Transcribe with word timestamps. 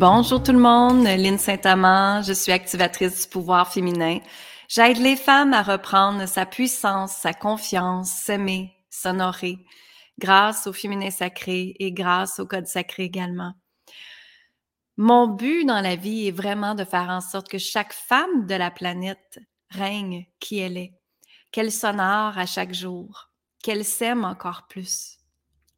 Bonjour 0.00 0.42
tout 0.42 0.52
le 0.52 0.58
monde, 0.58 1.04
Lynne 1.04 1.38
Saint-Amand, 1.38 2.22
je 2.22 2.32
suis 2.32 2.52
activatrice 2.52 3.22
du 3.22 3.28
pouvoir 3.28 3.72
féminin. 3.72 4.18
J'aide 4.68 4.98
les 4.98 5.16
femmes 5.16 5.52
à 5.52 5.62
reprendre 5.62 6.26
sa 6.26 6.46
puissance, 6.46 7.12
sa 7.12 7.32
confiance, 7.32 8.10
s'aimer, 8.10 8.72
s'honorer, 8.90 9.58
grâce 10.18 10.66
au 10.66 10.72
féminin 10.72 11.10
sacré 11.10 11.74
et 11.78 11.92
grâce 11.92 12.38
au 12.38 12.46
code 12.46 12.66
sacré 12.66 13.04
également. 13.04 13.54
Mon 14.96 15.28
but 15.28 15.64
dans 15.64 15.80
la 15.80 15.94
vie 15.94 16.26
est 16.26 16.32
vraiment 16.32 16.74
de 16.74 16.84
faire 16.84 17.08
en 17.08 17.20
sorte 17.20 17.48
que 17.48 17.58
chaque 17.58 17.92
femme 17.92 18.46
de 18.46 18.54
la 18.54 18.70
planète 18.70 19.38
règne 19.70 20.26
qui 20.40 20.58
elle 20.58 20.76
est, 20.76 20.92
qu'elle 21.52 21.70
s'honore 21.70 22.36
à 22.36 22.46
chaque 22.46 22.74
jour, 22.74 23.30
qu'elle 23.62 23.84
s'aime 23.84 24.24
encore 24.24 24.66
plus 24.68 25.18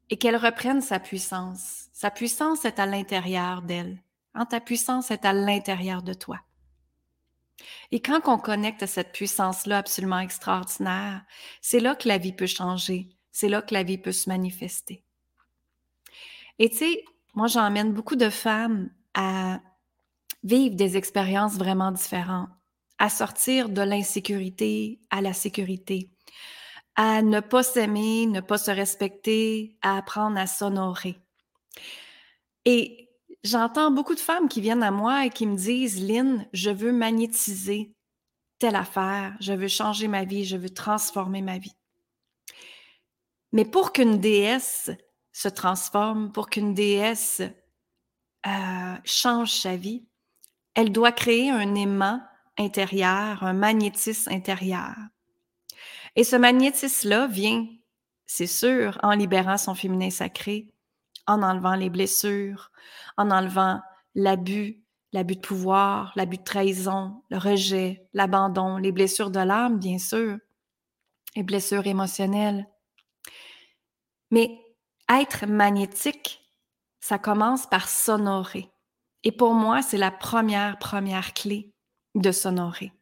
et 0.08 0.16
qu'elle 0.16 0.36
reprenne 0.36 0.80
sa 0.80 0.98
puissance. 0.98 1.88
Sa 1.92 2.10
puissance 2.10 2.64
est 2.64 2.78
à 2.80 2.86
l'intérieur 2.86 3.62
d'elle. 3.62 4.02
Hein, 4.34 4.46
ta 4.46 4.60
puissance 4.60 5.10
est 5.10 5.24
à 5.24 5.32
l'intérieur 5.32 6.02
de 6.02 6.14
toi. 6.14 6.40
Et 7.90 8.00
quand 8.00 8.20
on 8.26 8.38
connecte 8.38 8.82
à 8.82 8.86
cette 8.86 9.12
puissance-là 9.12 9.78
absolument 9.78 10.20
extraordinaire, 10.20 11.24
c'est 11.60 11.80
là 11.80 11.95
que 11.95 12.09
la 12.09 12.18
vie 12.18 12.32
peut 12.32 12.46
changer, 12.46 13.09
c'est 13.32 13.48
là 13.48 13.62
que 13.62 13.74
la 13.74 13.82
vie 13.82 13.98
peut 13.98 14.12
se 14.12 14.28
manifester. 14.28 15.04
Et 16.58 16.70
tu 16.70 16.76
sais, 16.76 17.04
moi 17.34 17.46
j'emmène 17.46 17.92
beaucoup 17.92 18.16
de 18.16 18.30
femmes 18.30 18.90
à 19.14 19.60
vivre 20.42 20.74
des 20.74 20.96
expériences 20.96 21.56
vraiment 21.56 21.92
différentes, 21.92 22.48
à 22.98 23.09
sortir 23.09 23.68
de 23.68 23.82
l'insécurité 23.82 25.00
à 25.10 25.20
la 25.20 25.32
sécurité, 25.32 26.10
à 26.96 27.22
ne 27.22 27.40
pas 27.40 27.62
s'aimer, 27.62 28.26
ne 28.26 28.40
pas 28.40 28.59
se 28.59 28.70
respecter, 28.70 29.76
à 29.82 29.96
apprendre 29.96 30.38
à 30.38 30.46
s'honorer. 30.46 31.18
Et 32.65 33.09
j'entends 33.42 33.90
beaucoup 33.90 34.15
de 34.15 34.20
femmes 34.20 34.48
qui 34.48 34.60
viennent 34.60 34.82
à 34.82 34.90
moi 34.90 35.24
et 35.24 35.30
qui 35.30 35.46
me 35.46 35.56
disent, 35.56 36.02
Lynn, 36.02 36.46
je 36.52 36.70
veux 36.70 36.92
magnétiser 36.92 37.94
telle 38.59 38.76
affaire, 38.76 39.34
je 39.40 39.54
veux 39.54 39.68
changer 39.68 40.09
ma 40.09 40.24
vie, 40.24 40.44
je 40.44 40.56
veux 40.56 40.70
transformer 40.70 41.40
ma 41.40 41.59
vie. 41.59 41.74
Mais 43.52 43.65
pour 43.65 43.93
qu'une 43.93 44.18
déesse 44.18 44.90
se 45.32 45.48
transforme, 45.48 46.32
pour 46.32 46.48
qu'une 46.48 46.74
déesse 46.74 47.43
euh, 48.46 48.96
change 49.04 49.52
sa 49.52 49.76
vie, 49.76 50.06
elle 50.74 50.93
doit 50.93 51.12
créer 51.12 51.51
un 51.51 51.74
aimant 51.74 52.21
intérieur, 52.59 53.43
un 53.43 53.52
magnétisme 53.52 54.30
intérieur. 54.30 54.95
Et 56.16 56.24
ce 56.24 56.37
magnétisme-là 56.37 57.26
vient, 57.26 57.66
c'est 58.26 58.46
sûr, 58.46 58.98
en 59.02 59.12
libérant 59.12 59.56
son 59.56 59.74
féminin 59.74 60.10
sacré, 60.10 60.73
en 61.26 61.43
enlevant 61.43 61.74
les 61.74 61.90
blessures, 61.90 62.71
en 63.16 63.30
enlevant 63.30 63.80
l'abus, 64.15 64.82
l'abus 65.12 65.37
de 65.37 65.41
pouvoir, 65.41 66.12
l'abus 66.16 66.38
de 66.38 66.44
trahison, 66.44 67.22
le 67.31 67.38
rejet, 67.38 68.06
l'abandon, 68.12 68.76
les 68.76 68.93
blessures 68.93 69.31
de 69.31 69.41
l'âme, 69.41 69.78
bien 69.78 69.98
sûr, 69.98 70.38
les 71.37 71.43
blessures 71.43 71.87
émotionnelles. 71.87 72.66
Mais 74.31 74.59
être 75.09 75.47
magnétique, 75.47 76.41
ça 77.00 77.19
commence 77.19 77.66
par 77.66 77.88
s'honorer. 77.88 78.70
Et 79.25 79.32
pour 79.32 79.54
moi, 79.54 79.82
c'est 79.82 79.98
la 79.98 80.10
première, 80.10 80.78
première 80.78 81.34
clé 81.34 81.72
de 82.14 82.32
s'honorer. 82.32 82.92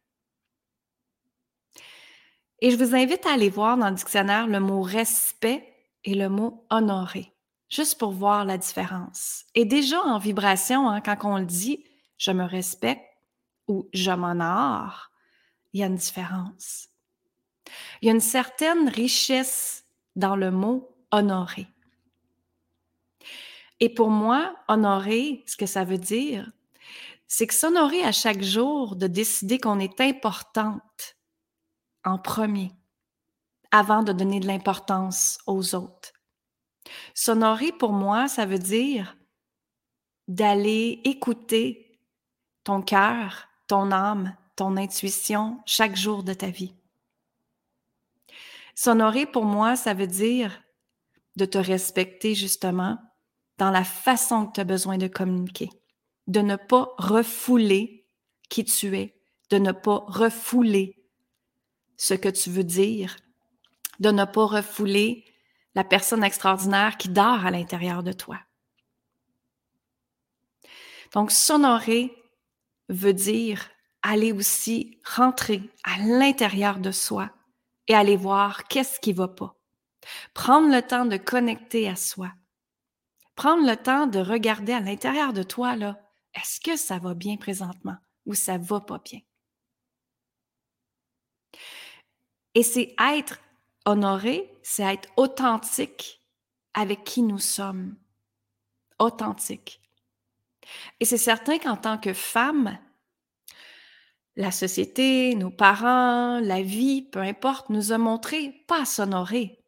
Et 2.61 2.71
je 2.71 2.77
vous 2.77 2.95
invite 2.95 3.25
à 3.25 3.33
aller 3.33 3.49
voir 3.49 3.77
dans 3.77 3.89
le 3.89 3.95
dictionnaire 3.95 4.47
le 4.47 4.59
mot 4.59 4.81
respect 4.81 5.73
et 6.03 6.13
le 6.13 6.27
mot 6.29 6.65
honorer 6.69 7.33
juste 7.69 7.99
pour 7.99 8.11
voir 8.11 8.45
la 8.45 8.57
différence. 8.57 9.45
Et 9.55 9.65
déjà 9.65 10.01
en 10.01 10.17
vibration, 10.17 10.89
hein, 10.89 11.01
quand 11.01 11.17
on 11.23 11.37
le 11.37 11.45
dit, 11.45 11.85
je 12.17 12.31
me 12.31 12.43
respecte 12.43 13.05
ou 13.67 13.87
je 13.93 14.11
m'honore, 14.11 15.11
il 15.73 15.79
y 15.79 15.83
a 15.83 15.87
une 15.87 15.95
différence. 15.95 16.89
Il 18.01 18.07
y 18.07 18.09
a 18.09 18.13
une 18.13 18.19
certaine 18.19 18.89
richesse 18.89 19.85
dans 20.15 20.35
le 20.35 20.51
mot 20.51 20.89
honorer. 21.11 21.67
Et 23.79 23.89
pour 23.89 24.09
moi, 24.09 24.55
honorer, 24.67 25.43
ce 25.47 25.55
que 25.55 25.65
ça 25.65 25.83
veut 25.83 25.97
dire, 25.97 26.51
c'est 27.27 27.47
que 27.47 27.53
s'honorer 27.53 28.03
à 28.03 28.11
chaque 28.11 28.41
jour, 28.41 28.95
de 28.95 29.07
décider 29.07 29.59
qu'on 29.59 29.79
est 29.79 30.01
importante 30.01 31.15
en 32.03 32.17
premier, 32.17 32.71
avant 33.71 34.03
de 34.03 34.11
donner 34.11 34.39
de 34.39 34.47
l'importance 34.47 35.37
aux 35.45 35.75
autres. 35.75 36.11
S'honorer 37.13 37.71
pour 37.71 37.93
moi, 37.93 38.27
ça 38.27 38.45
veut 38.45 38.59
dire 38.59 39.15
d'aller 40.27 41.01
écouter 41.05 41.99
ton 42.63 42.81
cœur, 42.81 43.47
ton 43.67 43.91
âme, 43.91 44.35
ton 44.55 44.75
intuition 44.75 45.59
chaque 45.65 45.95
jour 45.95 46.23
de 46.23 46.33
ta 46.33 46.47
vie. 46.47 46.73
S'honorer 48.75 49.25
pour 49.25 49.45
moi, 49.45 49.75
ça 49.75 49.93
veut 49.93 50.07
dire 50.07 50.61
de 51.39 51.45
te 51.45 51.57
respecter 51.57 52.35
justement 52.35 52.99
dans 53.57 53.71
la 53.71 53.85
façon 53.85 54.45
que 54.45 54.53
tu 54.53 54.59
as 54.59 54.65
besoin 54.65 54.97
de 54.97 55.07
communiquer, 55.07 55.69
de 56.27 56.41
ne 56.41 56.57
pas 56.57 56.93
refouler 56.97 58.05
qui 58.49 58.65
tu 58.65 58.97
es, 58.97 59.15
de 59.49 59.57
ne 59.57 59.71
pas 59.71 60.03
refouler 60.07 61.01
ce 61.97 62.13
que 62.13 62.29
tu 62.29 62.49
veux 62.49 62.65
dire, 62.65 63.15
de 63.99 64.11
ne 64.11 64.25
pas 64.25 64.45
refouler 64.45 65.25
la 65.75 65.83
personne 65.83 66.23
extraordinaire 66.23 66.97
qui 66.97 67.09
dort 67.09 67.45
à 67.45 67.51
l'intérieur 67.51 68.03
de 68.03 68.11
toi. 68.11 68.39
Donc, 71.13 71.31
s'honorer 71.31 72.13
veut 72.89 73.13
dire 73.13 73.69
aller 74.01 74.33
aussi 74.33 74.99
rentrer 75.05 75.61
à 75.83 75.99
l'intérieur 75.99 76.79
de 76.79 76.91
soi 76.91 77.31
et 77.87 77.95
aller 77.95 78.17
voir 78.17 78.67
qu'est-ce 78.67 78.99
qui 78.99 79.13
va 79.13 79.27
pas. 79.27 79.58
Prendre 80.33 80.73
le 80.73 80.81
temps 80.81 81.05
de 81.05 81.17
connecter 81.17 81.87
à 81.89 81.95
soi. 81.95 82.31
Prendre 83.35 83.65
le 83.65 83.75
temps 83.75 84.07
de 84.07 84.19
regarder 84.19 84.73
à 84.73 84.79
l'intérieur 84.79 85.33
de 85.33 85.43
toi, 85.43 85.75
là, 85.75 85.99
est-ce 86.33 86.59
que 86.59 86.75
ça 86.75 86.99
va 86.99 87.13
bien 87.13 87.37
présentement 87.37 87.97
ou 88.25 88.33
ça 88.33 88.57
va 88.57 88.79
pas 88.81 88.99
bien? 89.03 89.19
Et 92.55 92.63
c'est 92.63 92.95
être 92.99 93.39
Honorer, 93.85 94.51
c'est 94.61 94.83
être 94.83 95.09
authentique 95.17 96.21
avec 96.73 97.03
qui 97.03 97.23
nous 97.23 97.39
sommes. 97.39 97.95
Authentique. 98.99 99.81
Et 100.99 101.05
c'est 101.05 101.17
certain 101.17 101.57
qu'en 101.57 101.77
tant 101.77 101.97
que 101.97 102.13
femme, 102.13 102.77
la 104.35 104.51
société, 104.51 105.33
nos 105.35 105.49
parents, 105.49 106.39
la 106.39 106.61
vie, 106.61 107.01
peu 107.01 107.19
importe, 107.19 107.69
nous 107.69 107.93
a 107.93 107.97
montré 107.97 108.63
pas 108.67 108.81
à 108.81 108.85
s'honorer, 108.85 109.58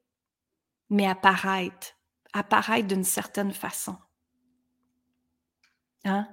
mais 0.91 1.07
à 1.07 1.15
paraître, 1.15 1.95
à 2.33 2.43
paraître 2.43 2.87
d'une 2.89 3.05
certaine 3.05 3.53
façon. 3.53 3.97
Hein? 6.03 6.27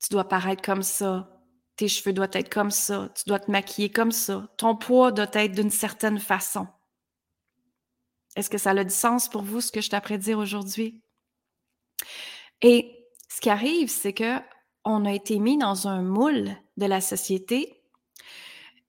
Tu 0.00 0.08
dois 0.10 0.28
paraître 0.28 0.62
comme 0.62 0.84
ça, 0.84 1.44
tes 1.76 1.88
cheveux 1.88 2.12
doivent 2.12 2.30
être 2.32 2.52
comme 2.52 2.70
ça, 2.70 3.10
tu 3.14 3.24
dois 3.26 3.40
te 3.40 3.50
maquiller 3.50 3.90
comme 3.90 4.12
ça, 4.12 4.48
ton 4.56 4.76
poids 4.76 5.10
doit 5.10 5.30
être 5.32 5.52
d'une 5.52 5.70
certaine 5.70 6.20
façon. 6.20 6.68
Est-ce 8.36 8.48
que 8.48 8.56
ça 8.56 8.70
a 8.70 8.84
du 8.84 8.94
sens 8.94 9.28
pour 9.28 9.42
vous, 9.42 9.60
ce 9.60 9.72
que 9.72 9.80
je 9.80 9.90
t'apprête 9.90 10.20
dire 10.20 10.38
aujourd'hui? 10.38 11.02
Et 12.62 13.08
ce 13.28 13.40
qui 13.40 13.50
arrive, 13.50 13.90
c'est 13.90 14.14
que 14.14 14.38
on 14.84 15.04
a 15.04 15.12
été 15.12 15.40
mis 15.40 15.58
dans 15.58 15.88
un 15.88 16.02
moule 16.02 16.50
de 16.76 16.86
la 16.86 17.00
société 17.00 17.81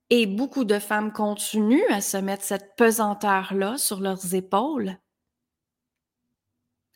et 0.10 0.26
beaucoup 0.26 0.66
de 0.66 0.80
femmes 0.80 1.12
continuent 1.12 1.90
à 1.90 2.02
se 2.02 2.18
mettre 2.18 2.44
cette 2.44 2.76
pesanteur-là 2.76 3.78
sur 3.78 4.00
leurs 4.00 4.36
épaules 4.36 4.98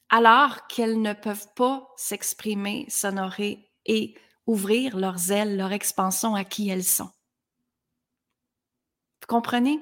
alors 0.10 0.68
qu'elles 0.68 1.02
ne 1.02 1.14
peuvent 1.14 1.54
pas 1.56 1.90
s'exprimer, 1.98 2.86
s'honorer 2.90 3.70
et 3.86 4.16
ouvrir 4.46 4.98
leurs 4.98 5.32
ailes, 5.32 5.58
leur 5.58 5.72
expansion 5.72 6.36
à 6.36 6.44
qui 6.44 6.70
elles 6.70 6.84
sont. 6.84 7.12
Vous 9.22 9.28
comprenez? 9.28 9.82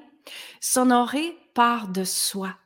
S'honorer 0.60 1.36
part 1.54 1.88
de 1.88 2.02
soi, 2.02 2.56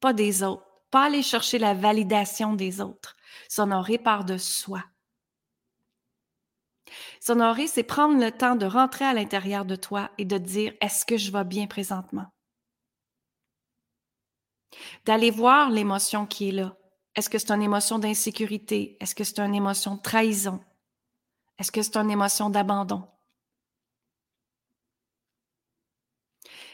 pas 0.00 0.14
des 0.14 0.42
autres, 0.42 0.66
pas 0.90 1.04
aller 1.04 1.22
chercher 1.22 1.58
la 1.58 1.74
validation 1.74 2.54
des 2.54 2.80
autres. 2.80 3.16
S'honorer 3.48 3.98
part 3.98 4.24
de 4.24 4.38
soi. 4.38 4.82
S'honorer, 7.24 7.68
c'est 7.68 7.84
prendre 7.84 8.18
le 8.18 8.32
temps 8.32 8.56
de 8.56 8.66
rentrer 8.66 9.04
à 9.04 9.14
l'intérieur 9.14 9.64
de 9.64 9.76
toi 9.76 10.10
et 10.18 10.24
de 10.24 10.38
dire 10.38 10.74
est-ce 10.80 11.06
que 11.06 11.16
je 11.16 11.30
vais 11.30 11.44
bien 11.44 11.68
présentement? 11.68 12.26
D'aller 15.04 15.30
voir 15.30 15.70
l'émotion 15.70 16.26
qui 16.26 16.48
est 16.48 16.52
là 16.52 16.76
Est-ce 17.14 17.30
que 17.30 17.38
c'est 17.38 17.52
une 17.52 17.62
émotion 17.62 18.00
d'insécurité? 18.00 18.96
Est-ce 18.98 19.14
que 19.14 19.22
c'est 19.22 19.38
une 19.38 19.54
émotion 19.54 19.94
de 19.94 20.02
trahison? 20.02 20.64
Est-ce 21.60 21.70
que 21.70 21.80
c'est 21.80 21.96
une 21.96 22.10
émotion 22.10 22.50
d'abandon? 22.50 23.06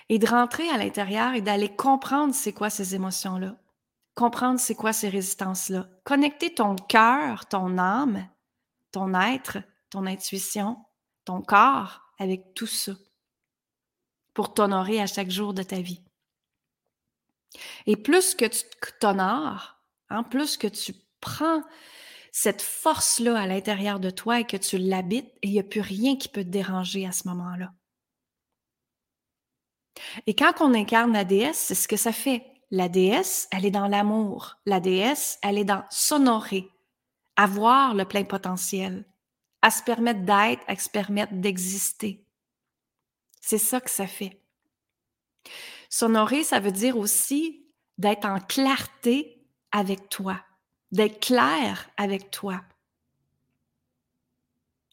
Et 0.09 0.19
de 0.19 0.27
rentrer 0.27 0.71
à 0.71 0.79
l'intérieur 0.79 1.35
et 1.35 1.43
d'aller 1.43 1.77
comprendre 1.77 2.35
c'est 2.35 2.55
quoi 2.55 2.71
ces 2.71 2.95
émotions-là. 2.95 3.55
Comprendre 4.15 4.59
c'est 4.59 4.75
quoi 4.75 4.95
ces 4.95 5.11
résistances-là. 5.11 5.91
Connecter 6.05 6.55
ton 6.55 6.75
cœur, 6.75 7.45
ton 7.45 7.77
âme, 7.77 8.27
ton 8.93 9.13
être, 9.13 9.59
ton 9.91 10.07
intuition, 10.07 10.77
ton 11.25 11.43
corps 11.43 12.03
avec 12.19 12.55
tout 12.55 12.67
ça 12.67 12.93
pour 14.35 14.55
t'honorer 14.55 15.01
à 15.01 15.07
chaque 15.07 15.31
jour 15.31 15.55
de 15.55 15.63
ta 15.63 15.81
vie. 15.81 16.03
Et 17.87 17.97
plus 17.97 18.35
que 18.35 18.45
tu 18.45 18.65
t'honores, 19.01 19.81
hein, 20.11 20.23
plus 20.23 20.57
que 20.57 20.69
tu 20.69 20.95
prends 21.21 21.63
cette 22.31 22.63
force-là 22.63 23.41
à 23.41 23.47
l'intérieur 23.47 24.01
de 24.01 24.11
toi 24.11 24.41
et 24.41 24.45
que 24.45 24.57
tu 24.57 24.79
l'habites, 24.79 25.33
il 25.43 25.51
n'y 25.51 25.59
a 25.59 25.65
plus 25.65 25.81
rien 25.81 26.17
qui 26.17 26.29
peut 26.29 26.45
te 26.45 26.51
déranger 26.51 27.07
à 27.07 27.13
ce 27.13 27.27
moment-là. 27.29 27.73
Et 30.27 30.35
quand 30.35 30.61
on 30.61 30.75
incarne 30.75 31.13
la 31.13 31.25
déesse, 31.25 31.59
c'est 31.59 31.75
ce 31.75 31.89
que 31.89 31.97
ça 31.97 32.13
fait. 32.13 32.47
La 32.71 32.89
déesse, 32.89 33.49
elle 33.51 33.65
est 33.65 33.71
dans 33.71 33.89
l'amour. 33.89 34.59
La 34.67 34.79
déesse, 34.79 35.39
elle 35.43 35.59
est 35.59 35.65
dans 35.65 35.85
s'honorer, 35.91 36.69
avoir 37.37 37.95
le 37.95 38.05
plein 38.05 38.25
potentiel, 38.25 39.05
à 39.63 39.71
se 39.71 39.83
permettre 39.83 40.21
d'être, 40.21 40.63
à 40.67 40.77
se 40.77 40.89
permettre 40.89 41.35
d'exister. 41.35 42.25
C'est 43.41 43.59
ça 43.59 43.81
que 43.81 43.91
ça 43.91 44.07
fait. 44.07 44.41
S'honorer, 45.89 46.45
ça 46.45 46.61
veut 46.61 46.73
dire 46.73 46.99
aussi 46.99 47.67
d'être 47.97 48.27
en 48.27 48.41
clarté 48.41 49.47
avec 49.73 50.09
toi, 50.09 50.41
d'être 50.93 51.21
clair 51.21 51.89
avec 51.97 52.31
toi. 52.31 52.63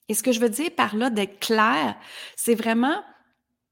Et 0.08 0.14
ce 0.14 0.24
que 0.24 0.32
je 0.32 0.40
veux 0.40 0.50
dire 0.50 0.72
par 0.76 0.96
là, 0.96 1.10
d'être 1.10 1.40
clair, 1.40 1.98
c'est 2.36 2.56
vraiment 2.56 3.04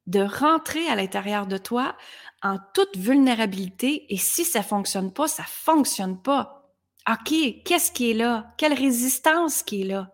de 0.08 0.22
rentrer 0.22 0.88
à 0.90 0.96
l'intérieur 0.96 1.48
de 1.48 1.58
toi 1.58 1.96
en 2.42 2.58
toute 2.74 2.98
vulnérabilité 2.98 4.14
et 4.14 4.18
si 4.18 4.44
ça 4.44 4.64
fonctionne 4.64 5.14
pas, 5.14 5.28
ça 5.28 5.44
fonctionne 5.44 6.22
pas. 6.22 6.72
OK, 7.10 7.34
qu'est-ce 7.64 7.92
qui 7.92 8.12
est 8.12 8.16
là? 8.16 8.54
Quelle 8.58 8.74
résistance 8.74 9.64
qui 9.64 9.82
est 9.82 9.86
là? 9.86 10.10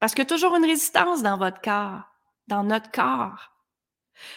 Parce 0.00 0.12
qu'il 0.12 0.22
y 0.22 0.26
a 0.26 0.30
toujours 0.30 0.54
une 0.54 0.64
résistance 0.64 1.22
dans 1.22 1.36
votre 1.36 1.60
corps, 1.60 2.02
dans 2.46 2.62
notre 2.62 2.90
corps. 2.90 3.52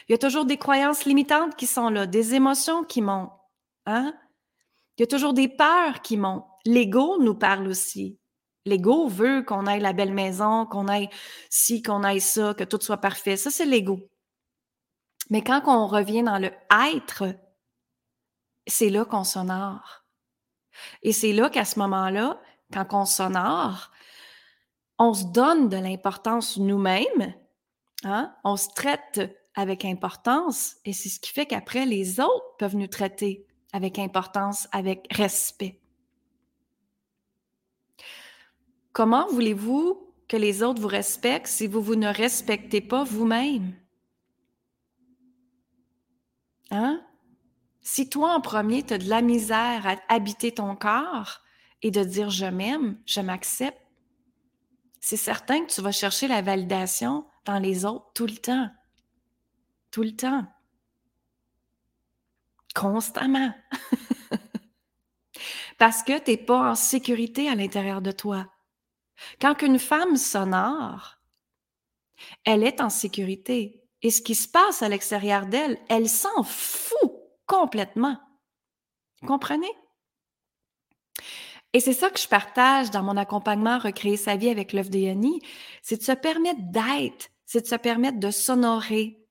Il 0.07 0.11
y 0.11 0.15
a 0.15 0.17
toujours 0.17 0.45
des 0.45 0.57
croyances 0.57 1.05
limitantes 1.05 1.55
qui 1.55 1.67
sont 1.67 1.89
là, 1.89 2.05
des 2.05 2.35
émotions 2.35 2.83
qui 2.83 3.01
montent. 3.01 3.31
Hein? 3.85 4.13
Il 4.97 5.01
y 5.01 5.03
a 5.03 5.07
toujours 5.07 5.33
des 5.33 5.47
peurs 5.47 6.01
qui 6.01 6.17
montent. 6.17 6.45
L'ego 6.65 7.17
nous 7.21 7.35
parle 7.35 7.67
aussi. 7.67 8.19
L'ego 8.65 9.07
veut 9.07 9.41
qu'on 9.41 9.65
aille 9.65 9.79
la 9.79 9.93
belle 9.93 10.13
maison, 10.13 10.65
qu'on 10.67 10.87
aille 10.87 11.09
ci, 11.49 11.81
qu'on 11.81 12.03
aille 12.03 12.21
ça, 12.21 12.53
que 12.53 12.63
tout 12.63 12.79
soit 12.79 12.97
parfait. 12.97 13.37
Ça, 13.37 13.49
c'est 13.49 13.65
l'ego. 13.65 14.07
Mais 15.31 15.43
quand 15.43 15.63
on 15.65 15.87
revient 15.87 16.23
dans 16.23 16.37
le 16.37 16.51
être, 16.93 17.35
c'est 18.67 18.89
là 18.89 19.05
qu'on 19.05 19.23
s'honore. 19.23 20.03
Et 21.01 21.13
c'est 21.13 21.33
là 21.33 21.49
qu'à 21.49 21.65
ce 21.65 21.79
moment-là, 21.79 22.39
quand 22.71 22.85
on 22.93 23.05
s'honore, 23.05 23.91
on 25.01 25.15
se 25.15 25.25
donne 25.25 25.67
de 25.67 25.77
l'importance 25.77 26.57
nous-mêmes, 26.57 27.33
hein? 28.03 28.35
on 28.43 28.55
se 28.55 28.69
traite 28.69 29.35
avec 29.55 29.83
importance 29.83 30.75
et 30.85 30.93
c'est 30.93 31.09
ce 31.09 31.19
qui 31.19 31.31
fait 31.31 31.47
qu'après, 31.47 31.87
les 31.87 32.19
autres 32.19 32.55
peuvent 32.59 32.75
nous 32.75 32.85
traiter 32.85 33.47
avec 33.73 33.97
importance, 33.97 34.67
avec 34.71 35.07
respect. 35.11 35.81
Comment 38.93 39.25
voulez-vous 39.29 40.13
que 40.27 40.37
les 40.37 40.61
autres 40.61 40.79
vous 40.79 40.87
respectent 40.87 41.47
si 41.47 41.65
vous, 41.65 41.81
vous 41.81 41.95
ne 41.95 42.13
respectez 42.13 42.79
pas 42.79 43.03
vous-même? 43.03 43.73
Hein? 46.69 47.03
Si 47.81 48.07
toi, 48.07 48.35
en 48.35 48.41
premier, 48.41 48.83
tu 48.83 48.93
as 48.93 48.99
de 48.99 49.09
la 49.09 49.23
misère 49.23 49.87
à 49.87 50.13
habiter 50.13 50.51
ton 50.51 50.75
corps 50.75 51.39
et 51.81 51.89
de 51.89 52.03
dire 52.03 52.29
je 52.29 52.45
m'aime, 52.45 53.01
je 53.07 53.21
m'accepte, 53.21 53.80
c'est 55.01 55.17
certain 55.17 55.65
que 55.65 55.71
tu 55.73 55.81
vas 55.81 55.91
chercher 55.91 56.27
la 56.27 56.43
validation 56.43 57.25
dans 57.45 57.57
les 57.57 57.85
autres 57.85 58.11
tout 58.13 58.27
le 58.27 58.37
temps. 58.37 58.69
Tout 59.89 60.03
le 60.03 60.15
temps. 60.15 60.45
Constamment. 62.75 63.53
Parce 65.79 66.03
que 66.03 66.19
tu 66.19 66.31
n'es 66.31 66.37
pas 66.37 66.71
en 66.71 66.75
sécurité 66.75 67.49
à 67.49 67.55
l'intérieur 67.55 68.01
de 68.01 68.11
toi. 68.11 68.47
Quand 69.41 69.61
une 69.63 69.79
femme 69.79 70.15
s'honore, 70.15 71.17
elle 72.45 72.63
est 72.63 72.79
en 72.79 72.89
sécurité. 72.89 73.83
Et 74.03 74.11
ce 74.11 74.21
qui 74.21 74.35
se 74.35 74.47
passe 74.47 74.83
à 74.83 74.89
l'extérieur 74.89 75.47
d'elle, 75.47 75.79
elle 75.89 76.09
s'en 76.09 76.43
fout 76.43 77.11
complètement. 77.47 78.19
Comprenez? 79.25 79.71
Et 81.73 81.79
c'est 81.79 81.93
ça 81.93 82.09
que 82.09 82.19
je 82.19 82.27
partage 82.27 82.91
dans 82.91 83.03
mon 83.03 83.17
accompagnement 83.17 83.79
Recréer 83.79 84.17
sa 84.17 84.35
vie 84.35 84.49
avec 84.49 84.73
l'œuvre 84.73 84.89
de 84.89 84.99
Yanni, 84.99 85.41
c'est 85.81 85.97
de 85.97 86.03
se 86.03 86.11
permettre 86.11 86.61
d'être, 86.61 87.29
c'est 87.45 87.61
de 87.61 87.67
se 87.67 87.75
permettre 87.75 88.19
de 88.19 88.31
s'honorer, 88.31 89.25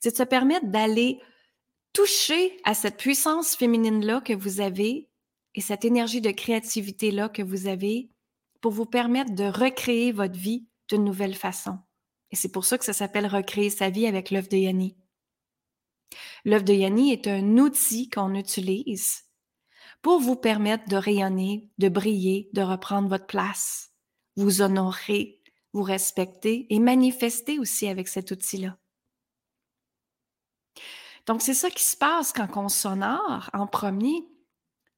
c'est 0.00 0.12
de 0.12 0.16
se 0.16 0.22
permettre 0.22 0.66
d'aller 0.66 1.20
toucher 1.92 2.58
à 2.64 2.74
cette 2.74 2.98
puissance 2.98 3.56
féminine-là 3.56 4.20
que 4.20 4.34
vous 4.34 4.60
avez 4.60 5.08
et 5.54 5.60
cette 5.60 5.84
énergie 5.84 6.20
de 6.20 6.30
créativité-là 6.30 7.28
que 7.28 7.42
vous 7.42 7.66
avez 7.66 8.10
pour 8.60 8.72
vous 8.72 8.86
permettre 8.86 9.34
de 9.34 9.44
recréer 9.44 10.12
votre 10.12 10.38
vie 10.38 10.66
d'une 10.88 11.04
nouvelle 11.04 11.34
façon. 11.34 11.78
Et 12.30 12.36
c'est 12.36 12.52
pour 12.52 12.64
ça 12.64 12.76
que 12.76 12.84
ça 12.84 12.92
s'appelle 12.92 13.26
Recréer 13.26 13.70
sa 13.70 13.88
vie 13.88 14.06
avec 14.06 14.30
l'œuvre 14.30 14.48
de 14.48 14.56
Yanni. 14.56 14.96
L'œuvre 16.44 16.64
de 16.64 16.74
Yanni 16.74 17.12
est 17.12 17.26
un 17.26 17.56
outil 17.56 18.10
qu'on 18.10 18.34
utilise 18.34 19.24
pour 20.02 20.20
vous 20.20 20.36
permettre 20.36 20.88
de 20.88 20.96
rayonner, 20.96 21.70
de 21.78 21.88
briller, 21.88 22.48
de 22.52 22.62
reprendre 22.62 23.08
votre 23.08 23.26
place, 23.26 23.90
vous 24.36 24.62
honorer, 24.62 25.42
vous 25.72 25.82
respecter 25.82 26.66
et 26.72 26.78
manifester 26.78 27.58
aussi 27.58 27.88
avec 27.88 28.08
cet 28.08 28.30
outil-là. 28.30 28.76
Donc, 31.26 31.42
c'est 31.42 31.54
ça 31.54 31.70
qui 31.70 31.84
se 31.84 31.96
passe 31.96 32.32
quand 32.32 32.56
on 32.56 32.68
s'honore 32.68 33.50
en 33.52 33.66
premier, 33.66 34.26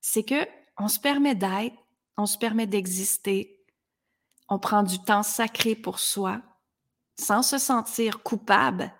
c'est 0.00 0.22
que 0.22 0.46
on 0.78 0.88
se 0.88 1.00
permet 1.00 1.34
d'être, 1.34 1.76
on 2.16 2.26
se 2.26 2.38
permet 2.38 2.66
d'exister, 2.66 3.64
on 4.48 4.58
prend 4.58 4.82
du 4.82 4.98
temps 5.02 5.22
sacré 5.22 5.74
pour 5.74 5.98
soi, 5.98 6.40
sans 7.18 7.42
se 7.42 7.58
sentir 7.58 8.22
coupable 8.22 8.92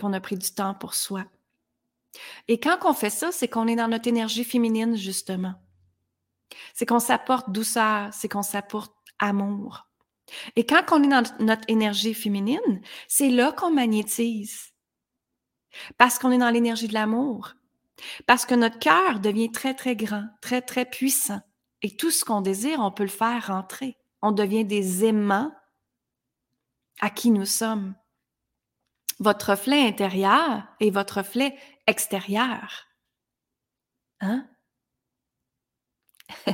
qu'on 0.00 0.12
a 0.12 0.20
pris 0.20 0.36
du 0.36 0.50
temps 0.52 0.74
pour 0.74 0.94
soi. 0.94 1.24
Et 2.48 2.60
quand 2.60 2.78
on 2.84 2.94
fait 2.94 3.10
ça, 3.10 3.32
c'est 3.32 3.48
qu'on 3.48 3.66
est 3.68 3.76
dans 3.76 3.88
notre 3.88 4.08
énergie 4.08 4.44
féminine, 4.44 4.96
justement. 4.96 5.54
C'est 6.74 6.86
qu'on 6.86 7.00
s'apporte 7.00 7.50
douceur, 7.50 8.12
c'est 8.12 8.28
qu'on 8.28 8.42
s'apporte 8.42 8.94
amour. 9.18 9.86
Et 10.56 10.66
quand 10.66 10.82
on 10.92 11.02
est 11.02 11.08
dans 11.08 11.22
notre 11.40 11.64
énergie 11.68 12.14
féminine, 12.14 12.80
c'est 13.08 13.30
là 13.30 13.52
qu'on 13.52 13.70
magnétise. 13.70 14.72
Parce 15.98 16.18
qu'on 16.18 16.32
est 16.32 16.38
dans 16.38 16.50
l'énergie 16.50 16.88
de 16.88 16.94
l'amour. 16.94 17.54
Parce 18.26 18.46
que 18.46 18.54
notre 18.54 18.78
cœur 18.78 19.20
devient 19.20 19.50
très, 19.50 19.74
très 19.74 19.96
grand, 19.96 20.26
très, 20.40 20.62
très 20.62 20.84
puissant. 20.84 21.40
Et 21.82 21.96
tout 21.96 22.10
ce 22.10 22.24
qu'on 22.24 22.40
désire, 22.40 22.80
on 22.80 22.90
peut 22.90 23.04
le 23.04 23.08
faire 23.08 23.48
rentrer. 23.48 23.96
On 24.22 24.32
devient 24.32 24.64
des 24.64 25.04
aimants 25.04 25.52
à 27.00 27.10
qui 27.10 27.30
nous 27.30 27.44
sommes. 27.44 27.94
Votre 29.18 29.50
reflet 29.50 29.86
intérieur 29.86 30.64
et 30.80 30.90
votre 30.90 31.18
reflet 31.18 31.56
extérieur. 31.86 32.86
Hein? 34.20 34.48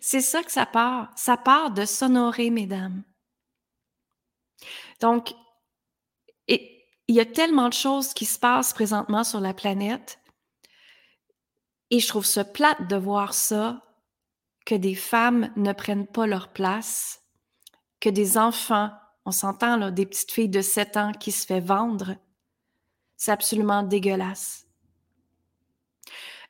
C'est 0.00 0.20
ça 0.20 0.42
que 0.42 0.52
ça 0.52 0.66
part. 0.66 1.12
Ça 1.16 1.36
part 1.36 1.70
de 1.72 1.84
s'honorer, 1.84 2.50
mesdames. 2.50 3.02
Donc, 5.00 5.34
il 7.08 7.14
y 7.14 7.20
a 7.20 7.26
tellement 7.26 7.68
de 7.68 7.74
choses 7.74 8.14
qui 8.14 8.24
se 8.24 8.38
passent 8.38 8.72
présentement 8.72 9.24
sur 9.24 9.40
la 9.40 9.54
planète. 9.54 10.18
Et 11.90 12.00
je 12.00 12.08
trouve 12.08 12.26
ça 12.26 12.44
plate 12.44 12.88
de 12.88 12.96
voir 12.96 13.32
ça, 13.32 13.82
que 14.64 14.74
des 14.74 14.96
femmes 14.96 15.52
ne 15.54 15.72
prennent 15.72 16.08
pas 16.08 16.26
leur 16.26 16.52
place, 16.52 17.22
que 18.00 18.08
des 18.08 18.36
enfants, 18.36 18.90
on 19.24 19.30
s'entend 19.30 19.76
là, 19.76 19.92
des 19.92 20.06
petites 20.06 20.32
filles 20.32 20.48
de 20.48 20.60
7 20.60 20.96
ans 20.96 21.12
qui 21.12 21.30
se 21.30 21.46
fait 21.46 21.60
vendre. 21.60 22.16
C'est 23.16 23.32
absolument 23.32 23.82
dégueulasse. 23.82 24.66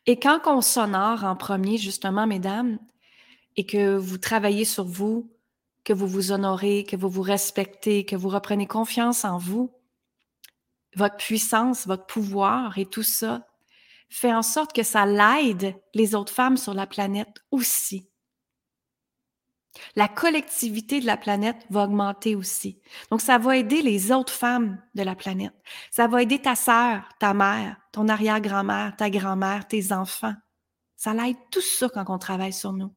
Et 0.07 0.19
quand 0.19 0.41
on 0.47 0.61
s'honore 0.61 1.25
en 1.25 1.37
premier, 1.37 1.79
justement, 1.79 2.27
mesdames, 2.27 2.79
et 3.57 3.67
que 3.67 3.97
vous 3.97 4.19
travaillez 4.19 4.65
sur 4.65 4.85
vous, 4.85 5.31
que 5.85 5.93
vous 5.93 6.07
vous 6.07 6.33
honorez, 6.33 6.85
que 6.85 6.97
vous 6.97 7.09
vous 7.09 7.23
respectez, 7.23 8.05
que 8.05 8.17
vous 8.17 8.29
reprenez 8.29 8.67
confiance 8.67 9.25
en 9.25 9.39
vous, 9.39 9.73
votre 10.95 11.17
puissance, 11.17 11.87
votre 11.87 12.07
pouvoir 12.07 12.79
et 12.79 12.87
tout 12.87 13.03
ça, 13.03 13.47
fait 14.09 14.33
en 14.33 14.43
sorte 14.43 14.73
que 14.73 14.83
ça 14.83 15.07
l'aide 15.07 15.75
les 15.95 16.15
autres 16.15 16.33
femmes 16.33 16.57
sur 16.57 16.75
la 16.75 16.87
planète 16.87 17.43
aussi. 17.51 18.09
La 19.95 20.09
collectivité 20.09 21.01
de 21.01 21.07
la 21.07 21.17
planète 21.17 21.67
va 21.71 21.85
augmenter 21.85 22.35
aussi. 22.35 22.81
Donc, 23.11 23.21
ça 23.21 23.39
va 23.39 23.57
aider 23.57 23.83
les 23.83 24.13
autres 24.13 24.33
femmes 24.33 24.81
de 24.95 25.03
la 25.03 25.15
planète. 25.15 25.55
Ça 25.91 26.07
va 26.07 26.23
aider 26.23 26.41
ta 26.41 26.55
sœur, 26.55 27.09
ta 27.19 27.35
mère, 27.35 27.77
ton 27.93 28.09
arrière-grand-mère, 28.09 28.97
ta 28.97 29.11
grand-mère, 29.11 29.67
tes 29.67 29.93
enfants. 29.93 30.35
Ça 30.97 31.13
l'aide 31.13 31.37
tout 31.51 31.61
ça 31.61 31.89
quand 31.89 32.05
on 32.09 32.19
travaille 32.19 32.53
sur 32.53 32.73
nous. 32.73 32.95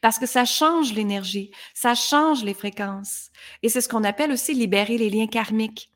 Parce 0.00 0.18
que 0.18 0.26
ça 0.26 0.44
change 0.44 0.92
l'énergie, 0.94 1.50
ça 1.74 1.94
change 1.94 2.42
les 2.42 2.54
fréquences. 2.54 3.30
Et 3.62 3.68
c'est 3.68 3.82
ce 3.82 3.88
qu'on 3.88 4.04
appelle 4.04 4.32
aussi 4.32 4.54
libérer 4.54 4.96
les 4.98 5.10
liens 5.10 5.26
karmiques. 5.26 5.92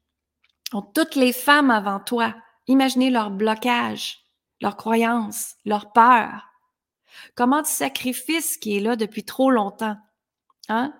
Donc, 0.72 0.92
toutes 0.94 1.14
les 1.14 1.32
femmes 1.32 1.70
avant 1.70 2.00
toi, 2.00 2.34
imaginez 2.66 3.10
leur 3.10 3.30
blocage, 3.30 4.18
leurs 4.60 4.76
croyances, 4.76 5.56
leurs 5.64 5.92
peurs, 5.92 6.51
Comment 7.34 7.62
tu 7.62 7.70
sacrifies 7.70 8.42
ce 8.42 8.58
qui 8.58 8.76
est 8.76 8.80
là 8.80 8.96
depuis 8.96 9.24
trop 9.24 9.50
longtemps? 9.50 9.96
Hein? 10.68 10.94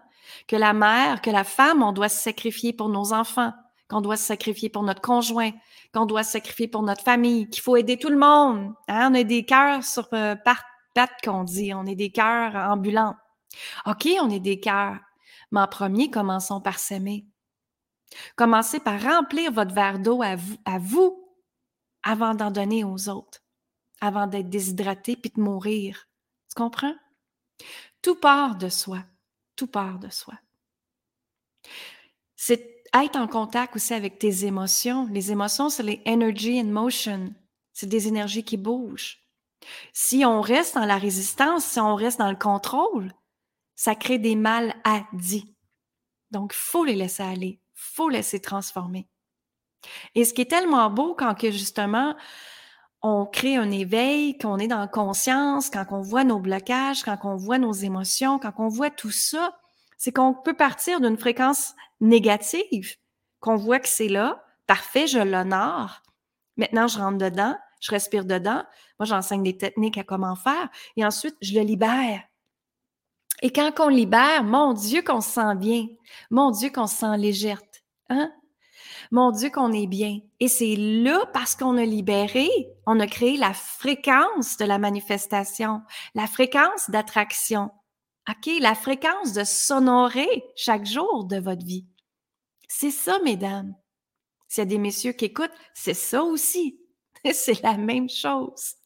Que 0.49 0.57
la 0.57 0.73
mère, 0.73 1.21
que 1.21 1.31
la 1.31 1.45
femme, 1.45 1.83
on 1.83 1.93
doit 1.93 2.09
se 2.09 2.23
sacrifier 2.23 2.73
pour 2.73 2.89
nos 2.89 3.13
enfants, 3.13 3.53
qu'on 3.89 4.01
doit 4.01 4.17
se 4.17 4.25
sacrifier 4.25 4.69
pour 4.69 4.83
notre 4.83 5.03
conjoint, 5.03 5.51
qu'on 5.93 6.07
doit 6.07 6.23
se 6.23 6.33
sacrifier 6.33 6.69
pour 6.69 6.83
notre 6.83 7.03
famille, 7.03 7.49
qu'il 7.49 7.63
faut 7.63 7.77
aider 7.77 7.99
tout 7.99 8.09
le 8.09 8.19
monde. 8.19 8.73
Hein? 8.89 9.11
On 9.11 9.15
a 9.15 9.25
des 9.25 9.45
cœurs 9.45 9.85
sur 9.85 10.09
euh, 10.13 10.35
pattes 10.37 10.65
qu'on 11.25 11.45
dit, 11.45 11.73
on 11.75 11.87
est 11.87 11.95
des 11.95 12.11
cœurs 12.11 12.55
ambulants. 12.55 13.17
OK, 13.87 14.09
on 14.21 14.31
est 14.31 14.41
des 14.41 14.61
cœurs. 14.61 14.99
Mais 15.51 15.61
en 15.61 15.69
premier, 15.69 16.11
commençons 16.11 16.61
par 16.61 16.79
s'aimer. 16.79 17.27
Commencez 18.37 18.81
par 18.81 19.01
remplir 19.01 19.53
votre 19.53 19.75
verre 19.75 19.99
d'eau 19.99 20.23
à 20.23 20.37
vous, 20.37 20.57
à 20.65 20.79
vous 20.79 21.23
avant 22.03 22.35
d'en 22.35 22.51
donner 22.51 22.85
aux 22.85 23.09
autres, 23.09 23.41
avant 24.01 24.27
d'être 24.27 24.49
déshydraté 24.49 25.17
puis 25.17 25.33
de 25.35 25.41
mourir. 25.41 26.09
Tu 26.53 26.63
comprends? 26.63 26.95
Tout 28.03 28.15
part 28.15 28.57
de 28.57 28.69
soi. 28.69 28.99
Tout 29.57 29.69
part 29.69 29.99
de 29.99 30.11
soi. 30.11 30.35
C'est 32.37 32.85
être 32.93 33.17
en 33.17 33.27
contact 33.27 33.75
aussi 33.75 33.95
avec 33.95 34.19
tes 34.19 34.45
émotions. 34.45 35.09
Les 35.11 35.33
émotions, 35.33 35.71
c'est 35.71 35.83
les 35.83 36.03
energy 36.07 36.61
in 36.61 36.65
motion. 36.65 37.33
C'est 37.73 37.87
des 37.87 38.07
énergies 38.07 38.45
qui 38.45 38.59
bougent. 38.59 39.19
Si 39.95 40.27
on 40.27 40.43
reste 40.43 40.75
dans 40.75 40.85
la 40.85 40.99
résistance, 40.99 41.65
si 41.65 41.81
on 41.81 41.95
reste 41.95 42.19
dans 42.19 42.31
le 42.31 42.37
contrôle, 42.37 43.15
ça 43.75 43.95
crée 43.95 44.19
des 44.19 44.37
mal 44.37 44.75
à 44.85 45.07
dit. 45.15 45.57
Donc, 46.33 46.53
faut 46.53 46.85
les 46.85 46.97
laisser 46.97 47.23
aller. 47.23 47.61
Faut 47.73 48.11
laisser 48.11 48.41
transformer. 48.41 49.09
Et 50.15 50.27
ce 50.27 50.35
qui 50.35 50.43
est 50.43 50.51
tellement 50.51 50.91
beau 50.91 51.15
quand 51.15 51.35
que 51.35 51.51
justement, 51.51 52.15
on 53.03 53.27
crée 53.27 53.57
un 53.57 53.71
éveil, 53.71 54.39
qu'on 54.39 54.59
est 54.59 54.69
dans 54.69 54.87
conscience, 54.87 55.71
quand 55.71 55.87
on 55.91 56.03
voit 56.03 56.25
nos 56.25 56.39
blocages, 56.39 57.03
quand 57.03 57.19
on 57.25 57.37
voit 57.37 57.59
nos 57.59 57.73
émotions, 57.73 58.39
quand 58.39 58.53
on 58.59 58.69
voit 58.69 58.91
tout 58.91 59.11
ça, 59.11 59.59
c'est 59.99 60.13
qu'on 60.13 60.35
peut 60.35 60.55
partir 60.55 61.01
d'une 61.01 61.17
fréquence 61.17 61.75
négative, 62.01 62.97
qu'on 63.41 63.57
voit 63.57 63.81
que 63.81 63.89
c'est 63.89 64.09
là, 64.09 64.45
parfait, 64.67 65.07
je 65.07 65.19
l'honore. 65.19 66.03
Maintenant, 66.57 66.87
je 66.87 66.99
rentre 66.99 67.19
dedans, 67.19 67.57
je 67.81 67.91
respire 67.91 68.25
dedans. 68.25 68.63
Moi, 68.99 69.07
j'enseigne 69.07 69.43
des 69.43 69.57
techniques 69.57 69.99
à 69.99 70.05
comment 70.05 70.37
faire 70.37 70.69
et 70.97 71.05
ensuite, 71.05 71.37
je 71.41 71.55
le 71.55 71.61
libère. 71.63 72.23
Et 73.43 73.51
quand 73.51 73.73
on 73.81 73.89
libère, 73.89 74.45
mon 74.45 74.73
Dieu, 74.73 75.03
qu'on 75.03 75.21
se 75.21 75.31
sent 75.31 75.57
bien. 75.57 75.89
Mon 76.31 76.53
Dieu, 76.53 76.71
qu'on 76.71 76.87
se 76.87 76.97
sent 76.97 77.17
légère. 77.19 77.61
Hein? 78.09 78.33
Mon 79.13 79.31
Dieu, 79.31 79.51
qu'on 79.51 79.73
est 79.73 79.87
bien. 79.87 80.21
Et 80.41 80.49
c'est 80.49 80.75
là, 80.75 81.27
parce 81.35 81.55
qu'on 81.55 81.77
a 81.77 81.85
libéré, 81.85 82.49
on 82.87 82.99
a 82.99 83.07
créé 83.07 83.37
la 83.37 83.53
fréquence 83.53 84.57
de 84.57 84.65
la 84.65 84.79
manifestation, 84.79 85.83
la 86.15 86.27
fréquence 86.27 86.89
d'attraction. 86.89 87.71
OK? 88.27 88.51
La 88.59 88.75
fréquence 88.75 89.35
de 89.35 89.45
s'honorer 89.45 90.45
chaque 90.57 90.87
jour 90.87 91.27
de 91.27 91.37
votre 91.37 91.63
vie. 91.63 91.87
C'est 92.69 92.91
ça, 92.91 93.19
mesdames. 93.19 93.75
S'il 94.49 94.63
y 94.63 94.67
a 94.67 94.67
des 94.67 94.79
messieurs 94.79 95.13
qui 95.13 95.27
écoutent, 95.27 95.51
c'est 95.75 95.93
ça 95.93 96.25
aussi. 96.25 96.81
c'est 97.35 97.63
la 97.63 97.77
même 97.77 98.09
chose. 98.09 98.77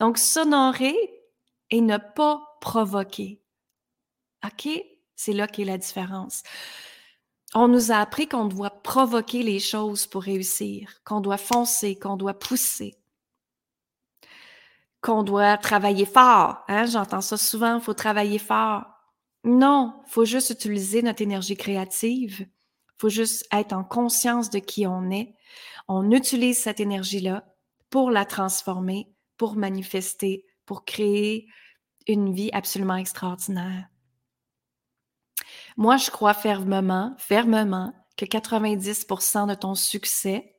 Donc, 0.00 0.18
s'honorer 0.18 0.96
et 1.70 1.80
ne 1.80 1.96
pas 1.96 2.58
provoquer. 2.60 3.40
OK? 4.44 4.68
C'est 5.16 5.32
là 5.32 5.46
qu'est 5.46 5.64
la 5.64 5.78
différence. 5.78 6.42
On 7.56 7.68
nous 7.68 7.92
a 7.92 7.96
appris 7.96 8.26
qu'on 8.28 8.46
doit 8.46 8.82
provoquer 8.82 9.44
les 9.44 9.60
choses 9.60 10.08
pour 10.08 10.22
réussir, 10.24 10.90
qu'on 11.04 11.20
doit 11.20 11.36
foncer, 11.36 11.96
qu'on 11.96 12.16
doit 12.16 12.36
pousser, 12.36 12.96
qu'on 15.00 15.22
doit 15.22 15.56
travailler 15.56 16.04
fort. 16.04 16.64
Hein? 16.66 16.86
J'entends 16.86 17.20
ça 17.20 17.36
souvent, 17.36 17.76
il 17.76 17.80
faut 17.80 17.94
travailler 17.94 18.40
fort. 18.40 18.84
Non, 19.44 20.02
il 20.06 20.10
faut 20.10 20.24
juste 20.24 20.50
utiliser 20.50 21.02
notre 21.02 21.22
énergie 21.22 21.56
créative. 21.56 22.40
Il 22.40 22.98
faut 22.98 23.08
juste 23.08 23.46
être 23.52 23.72
en 23.72 23.84
conscience 23.84 24.50
de 24.50 24.58
qui 24.58 24.86
on 24.86 25.10
est. 25.10 25.36
On 25.86 26.10
utilise 26.10 26.58
cette 26.58 26.80
énergie-là 26.80 27.44
pour 27.88 28.10
la 28.10 28.24
transformer, 28.24 29.14
pour 29.36 29.54
manifester, 29.54 30.44
pour 30.66 30.84
créer 30.84 31.46
une 32.08 32.34
vie 32.34 32.50
absolument 32.52 32.96
extraordinaire. 32.96 33.86
Moi, 35.76 35.96
je 35.96 36.10
crois 36.10 36.34
fermement, 36.34 37.14
fermement, 37.18 37.92
que 38.16 38.24
90% 38.24 39.48
de 39.48 39.54
ton 39.54 39.74
succès 39.74 40.56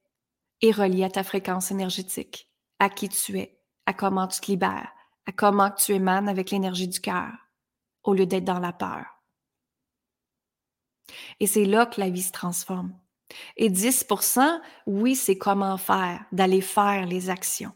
est 0.62 0.72
relié 0.72 1.06
à 1.06 1.10
ta 1.10 1.24
fréquence 1.24 1.72
énergétique, 1.72 2.52
à 2.80 2.90
qui 2.90 3.08
tu 3.10 3.40
es, 3.40 3.62
à 3.86 3.94
comment 3.94 4.28
tu 4.28 4.42
te 4.42 4.48
libères, 4.48 4.92
à 5.26 5.32
comment 5.32 5.72
tu 5.72 5.94
émanes 5.94 6.28
avec 6.28 6.52
l'énergie 6.52 6.88
du 6.88 7.00
cœur, 7.00 7.32
au 8.04 8.14
lieu 8.14 8.26
d'être 8.26 8.44
dans 8.44 8.60
la 8.60 8.74
peur. 8.74 9.06
Et 11.40 11.48
c'est 11.48 11.66
là 11.66 11.86
que 11.86 12.00
la 12.00 12.10
vie 12.10 12.24
se 12.24 12.32
transforme. 12.32 12.98
Et 13.58 13.70
10% 13.70 14.62
oui, 14.86 15.16
c'est 15.16 15.38
comment 15.38 15.78
faire, 15.78 16.26
d'aller 16.32 16.62
faire 16.62 17.06
les 17.06 17.30
actions. 17.30 17.74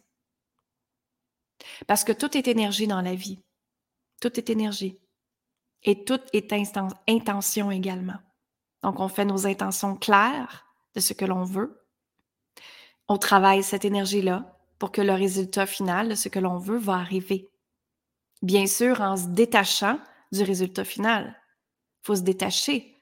Parce 1.88 2.04
que 2.04 2.12
tout 2.12 2.38
est 2.38 2.48
énergie 2.48 2.88
dans 2.88 3.02
la 3.02 3.16
vie. 3.16 3.42
Tout 4.22 4.38
est 4.40 4.50
énergie. 4.50 5.00
Et 5.84 6.04
tout 6.04 6.20
est 6.34 6.54
intention 7.08 7.72
également. 7.72 8.20
Donc, 8.84 9.00
on 9.00 9.08
fait 9.08 9.26
nos 9.26 9.48
intentions 9.48 9.96
claires 9.96 10.66
de 10.96 11.00
ce 11.00 11.14
que 11.14 11.26
l'on 11.26 11.44
veut. 11.44 11.82
On 13.08 13.18
travaille 13.18 13.64
cette 13.64 13.86
énergie-là 13.86 14.56
pour 14.78 14.92
que 14.92 15.02
le 15.02 15.14
résultat 15.14 15.66
final 15.66 16.10
de 16.10 16.16
ce 16.16 16.30
que 16.30 16.40
l'on 16.40 16.58
veut 16.58 16.78
va 16.78 16.94
arriver. 16.94 17.50
Bien 18.42 18.68
sûr, 18.68 19.02
en 19.02 19.18
se 19.18 19.28
détachant 19.28 20.00
du 20.32 20.44
résultat 20.44 20.86
final. 20.86 21.36
Il 22.02 22.06
faut 22.06 22.16
se 22.16 22.22
détacher 22.22 22.96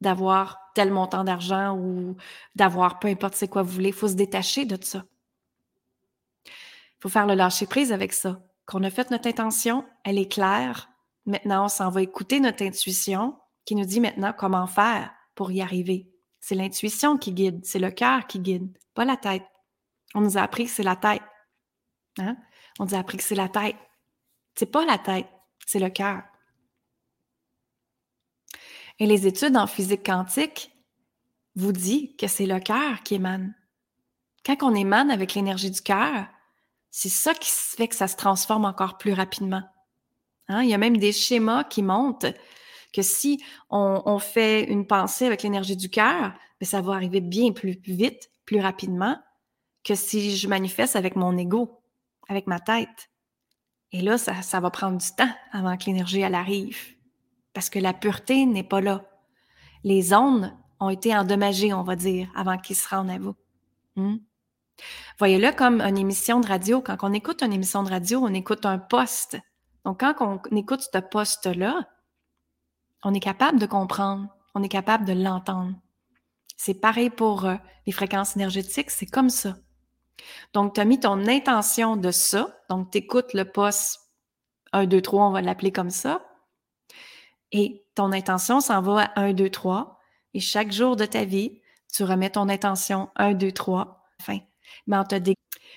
d'avoir 0.00 0.58
tel 0.74 0.92
montant 0.92 1.24
d'argent 1.24 1.76
ou 1.76 2.16
d'avoir 2.54 2.98
peu 2.98 3.08
importe 3.08 3.34
c'est 3.34 3.48
quoi 3.48 3.62
vous 3.62 3.72
voulez. 3.72 3.88
Il 3.88 3.94
faut 3.94 4.08
se 4.08 4.14
détacher 4.14 4.64
de 4.64 4.82
ça. 4.82 5.04
Il 6.46 7.00
faut 7.00 7.08
faire 7.08 7.26
le 7.26 7.34
lâcher 7.34 7.66
prise 7.66 7.92
avec 7.92 8.12
ça. 8.12 8.40
Qu'on 8.66 8.84
a 8.84 8.90
fait 8.90 9.10
notre 9.10 9.28
intention, 9.28 9.84
elle 10.04 10.18
est 10.18 10.30
claire, 10.30 10.88
Maintenant, 11.26 11.64
on 11.64 11.68
s'en 11.68 11.90
va 11.90 12.02
écouter 12.02 12.40
notre 12.40 12.62
intuition 12.62 13.36
qui 13.64 13.74
nous 13.74 13.84
dit 13.84 14.00
maintenant 14.00 14.32
comment 14.32 14.66
faire 14.66 15.12
pour 15.34 15.50
y 15.50 15.60
arriver. 15.60 16.08
C'est 16.40 16.54
l'intuition 16.54 17.18
qui 17.18 17.32
guide, 17.32 17.64
c'est 17.64 17.80
le 17.80 17.90
cœur 17.90 18.26
qui 18.26 18.38
guide, 18.38 18.78
pas 18.94 19.04
la 19.04 19.16
tête. 19.16 19.44
On 20.14 20.20
nous 20.20 20.38
a 20.38 20.42
appris 20.42 20.66
que 20.66 20.70
c'est 20.70 20.84
la 20.84 20.96
tête. 20.96 21.22
Hein? 22.18 22.36
On 22.78 22.84
nous 22.84 22.94
a 22.94 22.98
appris 22.98 23.18
que 23.18 23.24
c'est 23.24 23.34
la 23.34 23.48
tête. 23.48 23.76
C'est 24.54 24.70
pas 24.70 24.84
la 24.86 24.98
tête, 24.98 25.26
c'est 25.66 25.80
le 25.80 25.90
cœur. 25.90 26.22
Et 28.98 29.06
les 29.06 29.26
études 29.26 29.56
en 29.56 29.66
physique 29.66 30.06
quantique 30.06 30.70
vous 31.56 31.72
disent 31.72 32.10
que 32.16 32.28
c'est 32.28 32.46
le 32.46 32.60
cœur 32.60 33.02
qui 33.02 33.16
émane. 33.16 33.54
Quand 34.44 34.56
on 34.62 34.74
émane 34.74 35.10
avec 35.10 35.34
l'énergie 35.34 35.70
du 35.70 35.82
cœur, 35.82 36.26
c'est 36.90 37.08
ça 37.08 37.34
qui 37.34 37.50
fait 37.50 37.88
que 37.88 37.96
ça 37.96 38.08
se 38.08 38.16
transforme 38.16 38.64
encore 38.64 38.96
plus 38.96 39.12
rapidement. 39.12 39.64
Hein, 40.48 40.62
il 40.62 40.70
y 40.70 40.74
a 40.74 40.78
même 40.78 40.96
des 40.96 41.12
schémas 41.12 41.64
qui 41.64 41.82
montrent 41.82 42.32
que 42.92 43.02
si 43.02 43.42
on, 43.68 44.18
fait 44.18 44.64
une 44.64 44.86
pensée 44.86 45.26
avec 45.26 45.42
l'énergie 45.42 45.76
du 45.76 45.90
cœur, 45.90 46.32
ben, 46.60 46.66
ça 46.66 46.80
va 46.80 46.94
arriver 46.94 47.20
bien 47.20 47.52
plus 47.52 47.78
vite, 47.84 48.30
plus 48.44 48.60
rapidement 48.60 49.18
que 49.84 49.94
si 49.94 50.36
je 50.36 50.48
manifeste 50.48 50.96
avec 50.96 51.14
mon 51.14 51.36
ego, 51.36 51.80
avec 52.28 52.46
ma 52.46 52.58
tête. 52.58 53.10
Et 53.92 54.00
là, 54.00 54.18
ça, 54.18 54.60
va 54.60 54.70
prendre 54.70 54.98
du 54.98 55.10
temps 55.16 55.30
avant 55.52 55.76
que 55.76 55.86
l'énergie 55.86 56.22
arrive, 56.24 56.78
parce 57.52 57.70
que 57.70 57.78
la 57.78 57.92
pureté 57.92 58.46
n'est 58.46 58.64
pas 58.64 58.80
là. 58.80 59.04
Les 59.84 60.12
ondes 60.12 60.52
ont 60.80 60.90
été 60.90 61.16
endommagées, 61.16 61.72
on 61.72 61.82
va 61.82 61.96
dire, 61.96 62.28
avant 62.34 62.58
qu'ils 62.58 62.76
se 62.76 62.88
rendent 62.88 63.10
à 63.10 63.18
vous. 63.18 63.36
Hmm? 63.94 64.16
Voyez-le 65.18 65.52
comme 65.52 65.80
une 65.80 65.98
émission 65.98 66.40
de 66.40 66.46
radio. 66.46 66.80
Quand 66.80 66.96
on 67.02 67.12
écoute 67.12 67.42
une 67.42 67.52
émission 67.52 67.82
de 67.82 67.90
radio, 67.90 68.20
on 68.22 68.34
écoute 68.34 68.66
un 68.66 68.78
poste 68.78 69.38
donc, 69.86 70.00
quand 70.00 70.40
on 70.50 70.56
écoute 70.56 70.80
ce 70.82 70.98
poste-là, 70.98 71.88
on 73.04 73.14
est 73.14 73.20
capable 73.20 73.60
de 73.60 73.66
comprendre, 73.66 74.26
on 74.56 74.64
est 74.64 74.68
capable 74.68 75.04
de 75.04 75.12
l'entendre. 75.12 75.76
C'est 76.56 76.74
pareil 76.74 77.08
pour 77.08 77.44
euh, 77.44 77.54
les 77.86 77.92
fréquences 77.92 78.34
énergétiques, 78.34 78.90
c'est 78.90 79.06
comme 79.06 79.30
ça. 79.30 79.54
Donc, 80.54 80.74
tu 80.74 80.80
as 80.80 80.84
mis 80.84 80.98
ton 80.98 81.28
intention 81.28 81.96
de 81.96 82.10
ça. 82.10 82.58
Donc, 82.68 82.90
tu 82.90 82.98
écoutes 82.98 83.32
le 83.32 83.44
poste 83.44 84.00
1, 84.72 84.86
2, 84.86 85.00
3, 85.00 85.28
on 85.28 85.30
va 85.30 85.40
l'appeler 85.40 85.70
comme 85.70 85.90
ça. 85.90 86.20
Et 87.52 87.86
ton 87.94 88.10
intention 88.10 88.58
s'en 88.60 88.82
va 88.82 89.04
à 89.14 89.20
1, 89.20 89.34
2, 89.34 89.50
3. 89.50 90.00
Et 90.34 90.40
chaque 90.40 90.72
jour 90.72 90.96
de 90.96 91.04
ta 91.04 91.24
vie, 91.24 91.60
tu 91.94 92.02
remets 92.02 92.30
ton 92.30 92.48
intention 92.48 93.10
1, 93.14 93.34
2, 93.34 93.52
3. 93.52 94.04
Enfin, 94.20 94.40
mais 94.88 94.96
on 94.96 95.04
te 95.04 95.14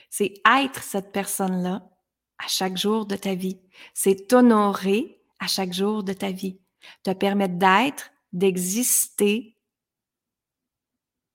c'est 0.09 0.33
être 0.47 0.81
cette 0.81 1.11
personne-là 1.11 1.83
à 2.39 2.47
chaque 2.47 2.77
jour 2.77 3.05
de 3.05 3.15
ta 3.15 3.35
vie. 3.35 3.59
C'est 3.93 4.27
t'honorer 4.27 5.21
à 5.39 5.47
chaque 5.47 5.73
jour 5.73 6.03
de 6.03 6.13
ta 6.13 6.31
vie. 6.31 6.59
Te 7.03 7.11
permettre 7.11 7.55
d'être, 7.55 8.11
d'exister. 8.33 9.57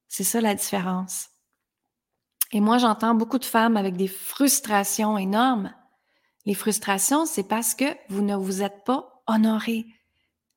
C'est 0.08 0.24
ça 0.24 0.40
la 0.40 0.54
différence. 0.54 1.28
Et 2.52 2.60
moi, 2.60 2.78
j'entends 2.78 3.14
beaucoup 3.14 3.38
de 3.38 3.44
femmes 3.44 3.76
avec 3.76 3.96
des 3.96 4.08
frustrations 4.08 5.18
énormes. 5.18 5.74
Les 6.46 6.54
frustrations, 6.54 7.26
c'est 7.26 7.48
parce 7.48 7.74
que 7.74 7.96
vous 8.08 8.22
ne 8.22 8.36
vous 8.36 8.62
êtes 8.62 8.84
pas 8.84 9.22
honoré. 9.26 9.86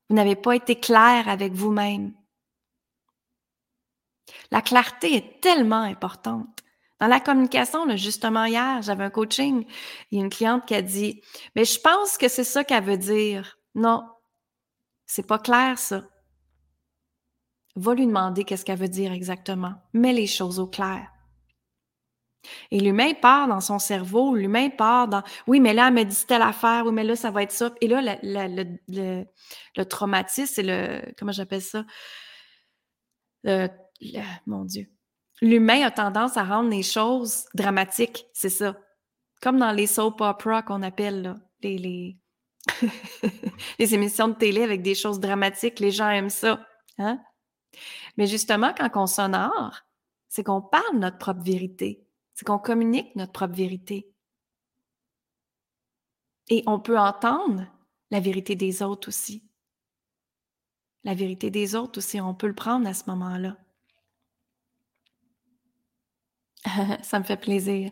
Vous 0.08 0.16
n'avez 0.16 0.36
pas 0.36 0.54
été 0.54 0.78
clair 0.78 1.28
avec 1.28 1.52
vous-même. 1.52 2.14
La 4.50 4.62
clarté 4.62 5.14
est 5.14 5.40
tellement 5.40 5.82
importante. 5.82 6.57
Dans 7.00 7.06
la 7.06 7.20
communication, 7.20 7.84
là, 7.84 7.96
justement 7.96 8.44
hier, 8.44 8.82
j'avais 8.82 9.04
un 9.04 9.10
coaching. 9.10 9.64
Il 10.10 10.18
y 10.18 10.20
a 10.20 10.24
une 10.24 10.30
cliente 10.30 10.66
qui 10.66 10.74
a 10.74 10.82
dit 10.82 11.22
Mais 11.54 11.64
je 11.64 11.80
pense 11.80 12.18
que 12.18 12.28
c'est 12.28 12.44
ça 12.44 12.64
qu'elle 12.64 12.84
veut 12.84 12.98
dire. 12.98 13.58
Non, 13.74 14.04
c'est 15.06 15.26
pas 15.26 15.38
clair, 15.38 15.78
ça. 15.78 16.02
Va 17.76 17.94
lui 17.94 18.06
demander 18.06 18.44
qu'est-ce 18.44 18.64
qu'elle 18.64 18.78
veut 18.78 18.88
dire 18.88 19.12
exactement. 19.12 19.74
Mets 19.92 20.12
les 20.12 20.26
choses 20.26 20.58
au 20.58 20.66
clair. 20.66 21.08
Et 22.70 22.80
l'humain 22.80 23.14
part 23.14 23.46
dans 23.46 23.60
son 23.60 23.78
cerveau, 23.78 24.34
l'humain 24.34 24.70
part 24.70 25.08
dans 25.08 25.22
Oui, 25.46 25.60
mais 25.60 25.74
là, 25.74 25.88
elle 25.88 25.94
me 25.94 26.04
dit 26.04 26.24
telle 26.26 26.42
affaire, 26.42 26.84
oui, 26.86 26.92
mais 26.92 27.04
là, 27.04 27.14
ça 27.14 27.30
va 27.30 27.42
être 27.42 27.52
ça. 27.52 27.72
Et 27.80 27.88
là, 27.88 28.18
le, 28.22 29.84
traumatisme, 29.84 30.52
c'est 30.52 30.62
le. 30.62 31.02
Comment 31.18 31.32
j'appelle 31.32 31.62
ça? 31.62 31.84
mon 34.46 34.64
Dieu 34.64 34.90
l'humain 35.40 35.82
a 35.82 35.90
tendance 35.90 36.36
à 36.36 36.44
rendre 36.44 36.70
les 36.70 36.82
choses 36.82 37.46
dramatiques, 37.54 38.26
c'est 38.32 38.48
ça. 38.48 38.76
Comme 39.40 39.58
dans 39.58 39.72
les 39.72 39.86
soap 39.86 40.20
opera 40.20 40.62
qu'on 40.62 40.82
appelle, 40.82 41.22
là, 41.22 41.36
les, 41.62 42.18
les... 43.78 43.94
émissions 43.94 44.28
de 44.28 44.34
télé 44.34 44.62
avec 44.62 44.82
des 44.82 44.94
choses 44.94 45.20
dramatiques, 45.20 45.80
les 45.80 45.90
gens 45.90 46.10
aiment 46.10 46.30
ça. 46.30 46.66
Hein? 46.98 47.20
Mais 48.16 48.26
justement, 48.26 48.72
quand 48.76 48.90
on 48.94 49.06
s'honore, 49.06 49.82
c'est 50.28 50.44
qu'on 50.44 50.60
parle 50.60 50.98
notre 50.98 51.18
propre 51.18 51.42
vérité, 51.42 52.04
c'est 52.34 52.44
qu'on 52.44 52.58
communique 52.58 53.14
notre 53.14 53.32
propre 53.32 53.54
vérité. 53.54 54.12
Et 56.48 56.62
on 56.66 56.80
peut 56.80 56.98
entendre 56.98 57.66
la 58.10 58.20
vérité 58.20 58.56
des 58.56 58.82
autres 58.82 59.08
aussi. 59.08 59.44
La 61.04 61.14
vérité 61.14 61.50
des 61.50 61.74
autres 61.74 61.98
aussi, 61.98 62.20
on 62.20 62.34
peut 62.34 62.48
le 62.48 62.54
prendre 62.54 62.88
à 62.88 62.94
ce 62.94 63.04
moment-là. 63.08 63.56
ça 67.02 67.18
me 67.18 67.24
fait 67.24 67.36
plaisir. 67.36 67.90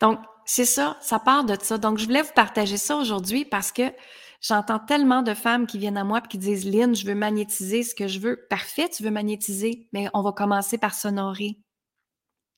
Donc, 0.00 0.18
c'est 0.44 0.64
ça, 0.64 0.96
ça 1.00 1.18
part 1.18 1.44
de 1.44 1.56
ça. 1.60 1.78
Donc, 1.78 1.98
je 1.98 2.04
voulais 2.04 2.22
vous 2.22 2.32
partager 2.34 2.76
ça 2.76 2.96
aujourd'hui 2.96 3.44
parce 3.44 3.72
que 3.72 3.92
j'entends 4.40 4.80
tellement 4.80 5.22
de 5.22 5.34
femmes 5.34 5.66
qui 5.66 5.78
viennent 5.78 5.96
à 5.96 6.04
moi 6.04 6.20
et 6.24 6.28
qui 6.28 6.38
disent 6.38 6.64
Lynn, 6.64 6.94
je 6.94 7.06
veux 7.06 7.14
magnétiser 7.14 7.82
ce 7.82 7.94
que 7.94 8.08
je 8.08 8.18
veux. 8.18 8.46
Parfait, 8.50 8.88
tu 8.88 9.02
veux 9.02 9.10
magnétiser, 9.10 9.88
mais 9.92 10.08
on 10.14 10.22
va 10.22 10.32
commencer 10.32 10.78
par 10.78 10.94
s'honorer. 10.94 11.58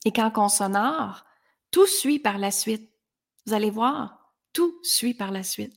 Et 0.04 0.12
quand 0.12 0.32
on 0.36 0.48
s'honore, 0.48 1.24
tout 1.70 1.86
suit 1.86 2.18
par 2.18 2.38
la 2.38 2.50
suite. 2.50 2.90
Vous 3.46 3.52
allez 3.52 3.70
voir, 3.70 4.32
tout 4.52 4.78
suit 4.82 5.14
par 5.14 5.30
la 5.30 5.42
suite. 5.42 5.74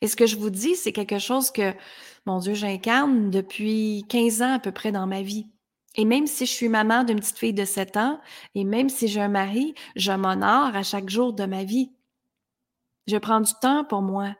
Et 0.00 0.08
ce 0.08 0.16
que 0.16 0.26
je 0.26 0.36
vous 0.36 0.50
dis, 0.50 0.76
c'est 0.76 0.92
quelque 0.92 1.18
chose 1.18 1.50
que, 1.50 1.74
mon 2.26 2.38
Dieu, 2.38 2.54
j'incarne 2.54 3.30
depuis 3.30 4.04
15 4.08 4.42
ans 4.42 4.54
à 4.54 4.58
peu 4.58 4.72
près 4.72 4.92
dans 4.92 5.06
ma 5.06 5.22
vie. 5.22 5.50
Et 5.96 6.04
même 6.04 6.26
si 6.26 6.46
je 6.46 6.52
suis 6.52 6.68
maman 6.68 7.04
d'une 7.04 7.18
petite 7.18 7.38
fille 7.38 7.54
de 7.54 7.64
7 7.64 7.96
ans, 7.96 8.20
et 8.54 8.64
même 8.64 8.88
si 8.88 9.08
j'ai 9.08 9.20
un 9.20 9.28
mari, 9.28 9.74
je 9.96 10.12
m'honore 10.12 10.76
à 10.76 10.82
chaque 10.82 11.08
jour 11.08 11.32
de 11.32 11.44
ma 11.44 11.64
vie. 11.64 11.92
Je 13.06 13.16
prends 13.16 13.40
du 13.40 13.52
temps 13.60 13.84
pour 13.84 14.02
moi. 14.02 14.34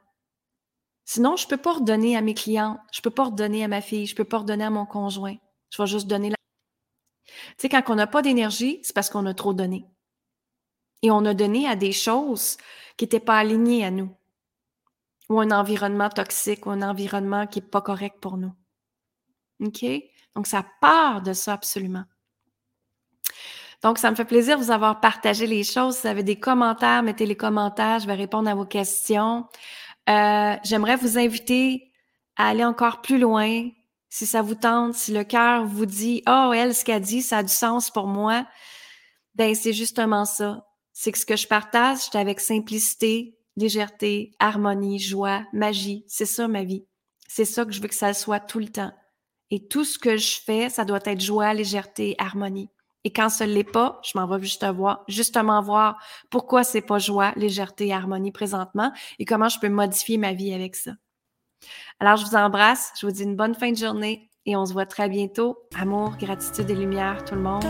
Sinon, 1.04 1.36
je 1.36 1.46
ne 1.46 1.48
peux 1.48 1.56
pas 1.56 1.72
redonner 1.72 2.16
à 2.16 2.20
mes 2.20 2.34
clients, 2.34 2.78
je 2.92 3.00
ne 3.00 3.02
peux 3.02 3.10
pas 3.10 3.24
redonner 3.24 3.64
à 3.64 3.68
ma 3.68 3.80
fille, 3.80 4.06
je 4.06 4.12
ne 4.12 4.16
peux 4.16 4.24
pas 4.24 4.38
redonner 4.38 4.64
à 4.64 4.70
mon 4.70 4.84
conjoint. 4.84 5.36
Je 5.70 5.80
vais 5.80 5.86
juste 5.86 6.06
donner 6.06 6.30
la. 6.30 6.36
Tu 7.26 7.32
sais, 7.58 7.68
quand 7.70 7.82
on 7.88 7.94
n'a 7.94 8.06
pas 8.06 8.20
d'énergie, 8.20 8.80
c'est 8.82 8.94
parce 8.94 9.08
qu'on 9.08 9.24
a 9.26 9.32
trop 9.32 9.54
donné. 9.54 9.86
Et 11.02 11.10
on 11.10 11.24
a 11.24 11.32
donné 11.32 11.66
à 11.66 11.76
des 11.76 11.92
choses 11.92 12.58
qui 12.96 13.04
n'étaient 13.04 13.20
pas 13.20 13.38
alignées 13.38 13.84
à 13.84 13.90
nous. 13.90 14.14
Ou 15.30 15.40
un 15.40 15.50
environnement 15.50 16.10
toxique, 16.10 16.66
ou 16.66 16.70
un 16.70 16.82
environnement 16.82 17.46
qui 17.46 17.60
n'est 17.60 17.66
pas 17.66 17.80
correct 17.82 18.18
pour 18.20 18.36
nous. 18.36 18.52
OK? 19.60 19.84
Donc, 20.34 20.46
ça 20.46 20.64
part 20.80 21.22
de 21.22 21.32
ça 21.32 21.52
absolument. 21.54 22.04
Donc, 23.82 23.98
ça 23.98 24.10
me 24.10 24.16
fait 24.16 24.24
plaisir 24.24 24.58
de 24.58 24.64
vous 24.64 24.70
avoir 24.70 25.00
partagé 25.00 25.46
les 25.46 25.62
choses. 25.62 25.96
Si 25.96 26.02
vous 26.02 26.08
avez 26.08 26.22
des 26.22 26.38
commentaires, 26.38 27.02
mettez 27.02 27.26
les 27.26 27.36
commentaires. 27.36 28.00
Je 28.00 28.06
vais 28.06 28.14
répondre 28.14 28.48
à 28.48 28.54
vos 28.54 28.64
questions. 28.64 29.46
Euh, 30.08 30.56
j'aimerais 30.64 30.96
vous 30.96 31.18
inviter 31.18 31.92
à 32.36 32.48
aller 32.48 32.64
encore 32.64 33.02
plus 33.02 33.18
loin. 33.18 33.68
Si 34.08 34.26
ça 34.26 34.42
vous 34.42 34.54
tente, 34.54 34.94
si 34.94 35.12
le 35.12 35.22
cœur 35.22 35.66
vous 35.66 35.86
dit, 35.86 36.22
oh, 36.26 36.52
elle, 36.54 36.74
ce 36.74 36.84
qu'elle 36.84 37.02
dit, 37.02 37.22
ça 37.22 37.38
a 37.38 37.42
du 37.42 37.52
sens 37.52 37.90
pour 37.90 38.06
moi. 38.06 38.46
Ben, 39.34 39.54
c'est 39.54 39.72
justement 39.72 40.24
ça. 40.24 40.66
C'est 40.92 41.12
que 41.12 41.18
ce 41.18 41.26
que 41.26 41.36
je 41.36 41.46
partage, 41.46 41.98
c'est 41.98 42.18
avec 42.18 42.40
simplicité, 42.40 43.38
légèreté, 43.56 44.32
harmonie, 44.40 44.98
joie, 44.98 45.44
magie. 45.52 46.04
C'est 46.08 46.26
ça 46.26 46.48
ma 46.48 46.64
vie. 46.64 46.86
C'est 47.28 47.44
ça 47.44 47.64
que 47.64 47.70
je 47.70 47.80
veux 47.80 47.88
que 47.88 47.94
ça 47.94 48.14
soit 48.14 48.40
tout 48.40 48.58
le 48.58 48.68
temps. 48.68 48.92
Et 49.50 49.66
tout 49.66 49.84
ce 49.84 49.98
que 49.98 50.16
je 50.16 50.40
fais, 50.44 50.68
ça 50.68 50.84
doit 50.84 51.00
être 51.04 51.20
joie, 51.20 51.54
légèreté, 51.54 52.14
harmonie. 52.18 52.68
Et 53.04 53.12
quand 53.12 53.30
ce 53.30 53.44
l'est 53.44 53.64
pas, 53.64 54.00
je 54.04 54.18
m'en 54.18 54.26
vais 54.26 54.40
juste 54.42 54.66
voir, 54.66 55.04
justement 55.08 55.62
voir 55.62 55.96
pourquoi 56.30 56.64
c'est 56.64 56.82
pas 56.82 56.98
joie, 56.98 57.32
légèreté, 57.36 57.92
harmonie 57.92 58.32
présentement 58.32 58.92
et 59.18 59.24
comment 59.24 59.48
je 59.48 59.58
peux 59.60 59.68
modifier 59.68 60.18
ma 60.18 60.32
vie 60.32 60.52
avec 60.52 60.76
ça. 60.76 60.92
Alors, 62.00 62.16
je 62.16 62.26
vous 62.26 62.34
embrasse, 62.34 62.92
je 63.00 63.06
vous 63.06 63.12
dis 63.12 63.22
une 63.22 63.36
bonne 63.36 63.54
fin 63.54 63.70
de 63.72 63.76
journée 63.76 64.28
et 64.46 64.56
on 64.56 64.66
se 64.66 64.72
voit 64.72 64.86
très 64.86 65.08
bientôt. 65.08 65.58
Amour, 65.74 66.16
gratitude 66.18 66.70
et 66.70 66.74
lumière, 66.74 67.24
tout 67.24 67.34
le 67.34 67.42
monde. 67.42 67.64